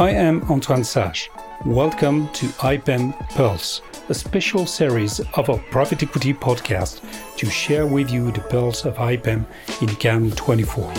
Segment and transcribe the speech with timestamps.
[0.00, 1.30] I am Antoine Sage.
[1.66, 7.02] Welcome to IPEM Pulse, a special series of our private equity podcast
[7.36, 9.44] to share with you the pulse of IPEM
[9.82, 10.90] in Cannes 24.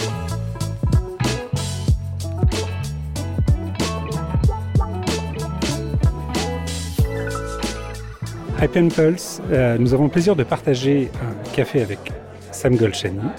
[8.59, 12.11] IPEM Pulse, euh, nous avons le plaisir de partager un café avec
[12.51, 13.31] Sam Golchani,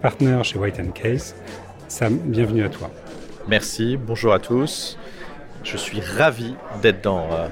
[0.00, 1.34] partenaire chez White Case.
[1.88, 2.90] Sam, bienvenue à toi.
[3.48, 4.98] Merci, bonjour à tous.
[5.64, 7.48] Je suis ravi d'être dans euh,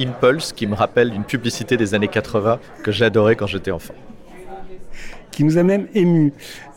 [0.00, 3.94] Impulse, qui me rappelle une publicité des années 80 que j'adorais quand j'étais enfant.
[5.30, 6.32] Qui nous a même émus.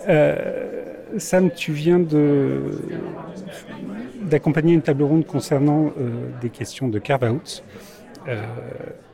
[0.10, 0.84] Euh,
[1.18, 2.00] Sam, tu viens
[4.24, 6.10] d'accompagner une table ronde concernant euh,
[6.42, 7.64] des questions de carve-out.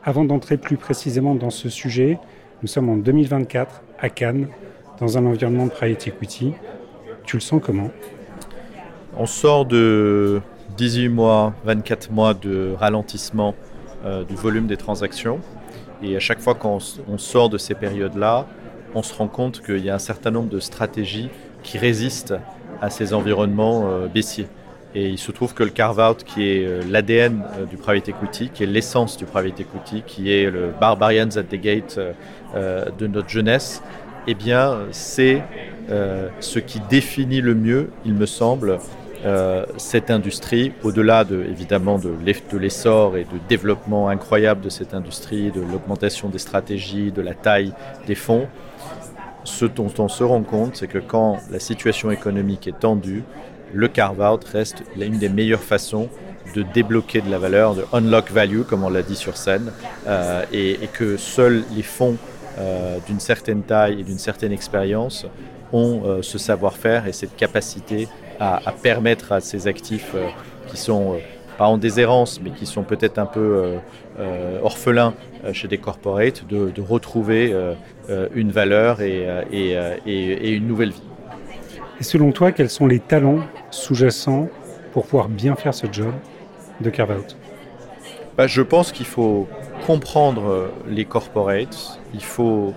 [0.04, 2.18] avant d'entrer plus précisément dans ce sujet,
[2.62, 4.48] nous sommes en 2024 à Cannes,
[5.00, 6.54] dans un environnement de private equity.
[7.26, 7.92] Tu le sens comment?
[9.16, 10.42] On sort de
[10.78, 13.54] 18 mois, 24 mois de ralentissement
[14.06, 15.40] euh, du volume des transactions.
[16.02, 18.48] Et à chaque fois qu'on sort de ces périodes-là,
[18.96, 21.30] on se rend compte qu'il y a un certain nombre de stratégies
[21.62, 22.34] qui résistent
[22.82, 24.48] à ces environnements euh, baissiers.
[24.96, 28.64] Et il se trouve que le carve-out, qui est euh, l'ADN du private equity, qui
[28.64, 32.00] est l'essence du private equity, qui est le barbarians at the gate
[32.56, 33.84] de notre jeunesse,
[34.26, 35.42] eh bien, c'est
[36.40, 38.80] ce qui définit le mieux, il me semble,
[39.26, 42.12] euh, cette industrie, au-delà de, évidemment de
[42.58, 47.74] l'essor et du développement incroyable de cette industrie, de l'augmentation des stratégies, de la taille
[48.06, 48.48] des fonds,
[49.46, 53.24] ce dont on se rend compte, c'est que quand la situation économique est tendue,
[53.74, 56.10] le carve-out reste l'une des meilleures façons
[56.54, 59.72] de débloquer de la valeur, de unlock value, comme on l'a dit sur scène,
[60.08, 62.18] euh, et, que seuls les fonds
[62.60, 65.26] euh, d'une certaine taille et d'une certaine expérience
[65.72, 68.08] ont ce savoir-faire et cette capacité
[68.40, 70.28] à, permettre à ces actifs euh,
[70.68, 71.18] qui sont euh,
[71.58, 73.78] pas en déshérence, mais qui sont peut-être un peu
[74.20, 75.14] euh, orphelins
[75.52, 77.54] chez des corporates, de, retrouver
[78.34, 81.04] une valeur et, et, une nouvelle vie.
[82.00, 84.48] Et selon toi, quels sont les talents sous-jacents
[84.94, 86.12] pour pouvoir bien faire ce job
[86.82, 87.38] de carve-out?
[88.36, 89.48] Bah, Je pense qu'il faut
[89.86, 92.74] comprendre les corporates, il faut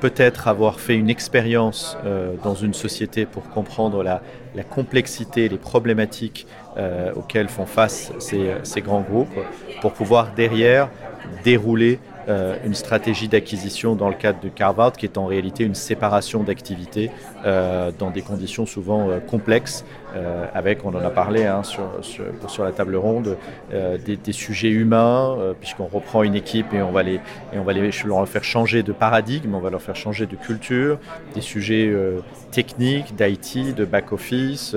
[0.00, 4.20] peut-être avoir fait une expérience euh, dans une société pour comprendre la,
[4.70, 9.38] complexité, les problématiques euh, auxquelles font face ces, grands groupes,
[9.80, 10.90] pour pouvoir derrière
[11.44, 15.74] dérouler euh, une stratégie d'acquisition dans le cadre de carve qui est en réalité une
[15.74, 17.10] séparation d'activités
[17.46, 19.84] euh, dans des conditions souvent euh, complexes,
[20.54, 23.36] avec, on en a parlé hein, sur, sur, la table ronde,
[23.70, 27.20] des, sujets humains, puisqu'on reprend une équipe et on va, les,
[27.52, 30.34] et on va les, leur faire changer de paradigme, on va leur faire changer de
[30.34, 30.98] culture,
[31.34, 31.94] des sujets
[32.50, 34.74] techniques, d'IT, de back-office,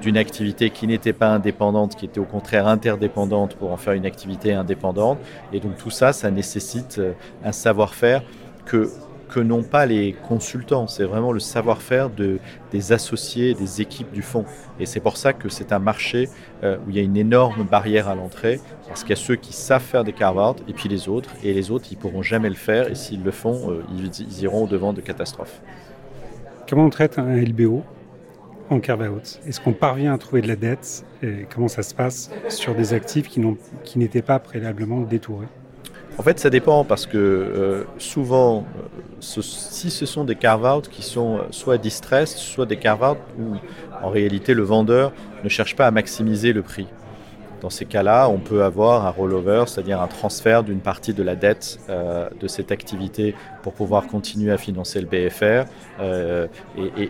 [0.00, 4.06] d'une activité qui n'était pas indépendante, qui était au contraire interdépendante pour en faire une
[4.06, 5.18] activité indépendante.
[5.52, 6.63] Et donc tout ça, ça nécessite
[6.98, 7.12] euh,
[7.44, 8.22] un savoir-faire
[8.66, 8.90] que,
[9.28, 10.86] que n'ont pas les consultants.
[10.86, 12.38] C'est vraiment le savoir-faire de,
[12.70, 14.44] des associés, des équipes du fonds.
[14.78, 16.28] Et c'est pour ça que c'est un marché
[16.62, 19.36] euh, où il y a une énorme barrière à l'entrée, parce qu'il y a ceux
[19.36, 21.30] qui savent faire des carve et puis les autres.
[21.42, 24.64] Et les autres, ils pourront jamais le faire, et s'ils le font, euh, ils, iront
[24.64, 25.60] au devant de catastrophes.
[26.68, 27.82] Comment on traite un LBO
[28.70, 31.04] en carve-out Est-ce qu'on parvient à trouver de la dette?
[31.22, 35.48] Et Comment ça se passe sur des actifs qui n'étaient pas préalablement détourés?
[36.16, 41.02] En fait, ça dépend parce que euh, souvent, euh, si ce sont des carve-out qui
[41.02, 43.56] sont euh, soit distressed, soit des carve-out où
[44.02, 46.86] en réalité le vendeur ne cherche pas à maximiser le prix.
[47.64, 51.34] Dans ces cas-là, on peut avoir un rollover, c'est-à-dire un transfert d'une partie de la
[51.34, 55.66] dette euh, de cette activité pour pouvoir continuer à financer le BFR.
[55.98, 56.46] Euh,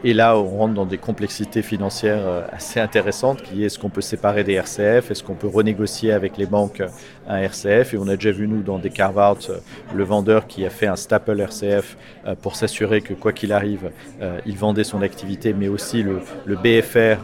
[0.05, 3.89] et, là, on rentre dans des complexités financières euh, assez intéressantes, qui est ce qu'on
[3.89, 6.85] peut séparer des RCF, est-ce qu'on peut renégocier avec les banques
[7.27, 7.95] un RCF.
[7.95, 9.51] Et on a déjà vu, nous, dans des carve-out,
[9.93, 11.97] le vendeur qui a fait un staple RCF
[12.43, 13.91] pour s'assurer que, quoi qu'il arrive,
[14.45, 17.19] il vendait son activité, mais aussi le, BFR,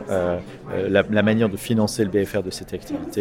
[0.88, 3.19] la manière de financer le BFR de cette activité.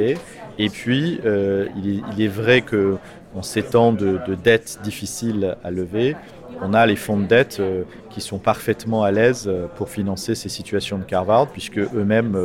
[0.60, 2.98] Et puis, euh, il, est, vrai que
[3.34, 6.18] en ces temps de, dettes difficiles à lever,
[6.62, 10.36] on a les fonds de dette euh, qui sont parfaitement à l'aise euh, pour financer
[10.36, 12.36] ces situations de carve puisque eux-mêmes,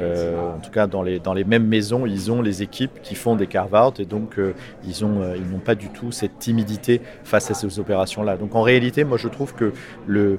[0.00, 3.92] en tout cas dans les, mêmes maisons, ils ont les équipes qui font des carve
[4.00, 4.40] et donc
[4.84, 8.36] ils n'ont pas du tout cette timidité face à ces opérations-là.
[8.36, 9.72] Donc en réalité, moi je trouve que
[10.08, 10.38] le,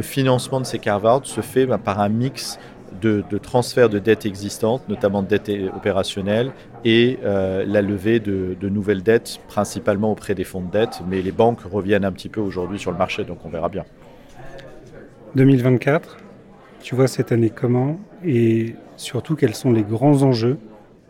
[0.00, 2.58] financement de ces carve se fait ben, par un mix
[3.00, 6.52] de, transfert de dettes existantes, notamment de dettes opérationnelles,
[6.84, 11.02] et euh, la levée de, nouvelles dettes, principalement auprès des fonds de dette.
[11.08, 13.84] Mais les banques reviennent un petit peu aujourd'hui sur le marché, donc on verra bien.
[15.34, 16.16] 2024,
[16.80, 20.58] tu vois cette année comment Et surtout, quels sont les grands enjeux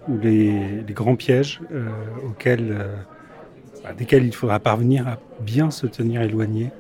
[0.09, 1.61] ou les, grands pièges
[2.29, 2.77] auxquels,
[3.83, 6.71] bah, desquels il faudra parvenir à bien se tenir éloigné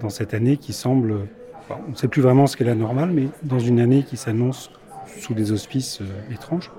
[0.00, 1.26] dans cette année qui semble,
[1.70, 4.70] on ne sait plus vraiment ce qu'est la normale, mais dans une année qui s'annonce
[5.18, 6.00] sous des auspices
[6.32, 6.70] étranges.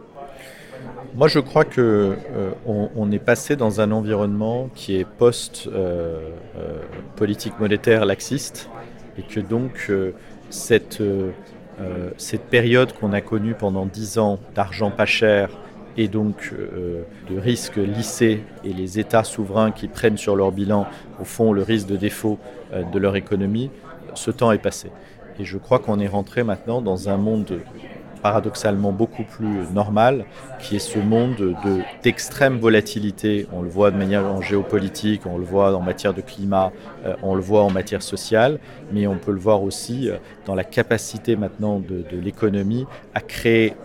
[1.15, 6.29] Moi, je crois que euh, on, est passé dans un environnement qui est post euh,
[6.57, 8.69] euh, monétaire laxiste
[9.17, 9.91] et que donc
[10.49, 11.01] cette
[12.17, 15.49] cette période qu'on a connue pendant dix ans d'argent pas cher
[15.97, 16.53] et donc
[17.29, 20.85] de risques lissés et les États souverains qui prennent sur leur bilan
[21.19, 22.39] au fond le risque de défaut
[22.73, 23.71] de leur économie,
[24.15, 24.91] ce temps est passé.
[25.39, 27.59] Et je crois qu'on est rentré maintenant dans un monde
[28.21, 30.25] paradoxalement beaucoup plus normal,
[30.59, 31.55] qui est ce monde
[32.01, 33.45] d'extrême volatilité.
[33.53, 36.71] On le voit de manière géopolitique, on le voit en matière de climat,
[37.05, 38.57] euh, on le voit en matière sociale,
[38.91, 40.17] mais on peut le voir aussi euh,
[40.47, 43.75] dans la capacité maintenant de, de l'économie à créer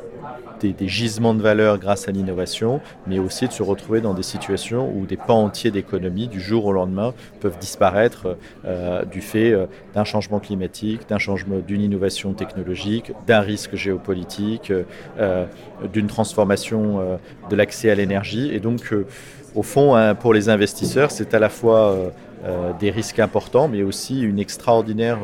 [0.61, 4.93] des, gisements de valeur grâce à l'innovation, mais aussi de se retrouver dans des situations
[4.95, 9.67] où des pans entiers d'économie, du jour au lendemain, peuvent disparaître euh, du fait euh,
[9.95, 14.73] d'un changement climatique, d'un changement, d'une innovation technologique, d'un risque géopolitique,
[15.19, 15.47] euh,
[15.93, 17.19] d'une transformation
[17.49, 18.51] de l'accès à l'énergie.
[18.53, 18.95] Et donc,
[19.55, 21.97] au fond, hein, pour les investisseurs, c'est à la fois
[22.79, 25.19] des risques importants, mais aussi une extraordinaire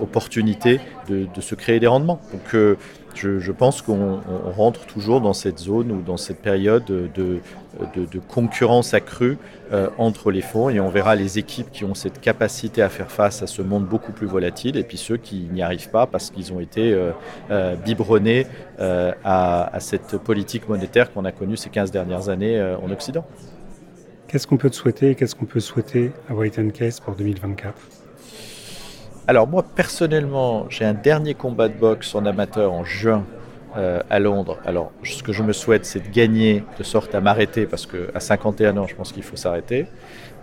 [0.00, 2.20] opportunité de, de, se créer des rendements.
[2.32, 2.76] Donc,
[3.14, 4.03] je, pense qu'on
[4.56, 7.40] rentre toujours dans cette zone ou dans cette période de,
[8.28, 9.38] concurrence accrue
[9.72, 10.68] euh, entre les fonds.
[10.68, 13.86] Et on verra les équipes qui ont cette capacité à faire face à ce monde
[13.86, 17.12] beaucoup plus volatile et puis ceux qui n'y arrivent pas parce qu'ils ont été euh,
[17.50, 18.46] euh, biberonnés
[18.78, 23.24] à, à, cette politique monétaire qu'on a connue ces 15 dernières années en Occident.
[24.26, 27.74] Qu'est-ce qu'on peut te souhaiter Qu'est-ce qu'on peut souhaiter à White Case pour 2024
[29.26, 33.24] alors moi personnellement, j'ai un dernier combat de boxe en amateur en juin
[33.76, 34.58] euh, à Londres.
[34.64, 38.20] Alors ce que je me souhaite, c'est de gagner de sorte à m'arrêter parce qu'à
[38.20, 39.86] 51 ans, je pense qu'il faut s'arrêter.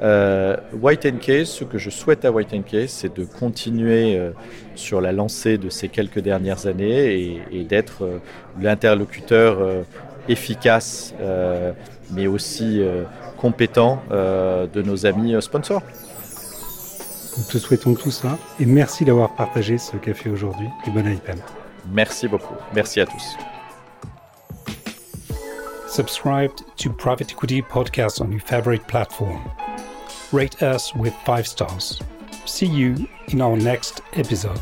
[0.02, 4.18] Euh, White and Case, ce que je souhaite à White and Case, c'est de continuer
[4.18, 4.32] euh,
[4.76, 8.20] sur la lancée de ces quelques dernières années et, d'être
[8.60, 9.86] l'interlocuteur
[10.28, 11.14] efficace,
[12.12, 12.82] mais aussi
[13.38, 15.84] compétent de nos amis sponsors.
[17.38, 21.38] Nous te souhaitons tout ça et merci d'avoir partagé ce café aujourd'hui du bon IPM.
[21.90, 22.56] Merci beaucoup.
[22.74, 23.38] Merci à tous.
[25.88, 29.42] Subscribe to Private Equity Podcast on your favorite platform.
[30.32, 32.00] Rate us with five stars.
[32.46, 34.62] See you in our next episode.